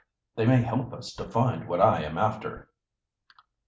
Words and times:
"They 0.35 0.47
may 0.47 0.63
help 0.63 0.93
us 0.93 1.13
to 1.13 1.25
find 1.29 1.67
what 1.67 1.79
I 1.79 2.01
am 2.01 2.17
after." 2.17 2.71